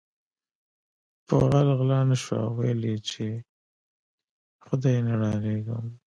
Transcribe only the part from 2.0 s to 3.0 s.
نشوه ویل یی